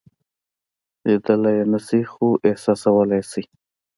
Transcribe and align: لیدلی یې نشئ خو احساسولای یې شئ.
لیدلی 1.03 1.51
یې 1.57 1.63
نشئ 1.71 2.01
خو 2.11 2.27
احساسولای 2.47 3.19
یې 3.23 3.27
شئ. 3.29 3.43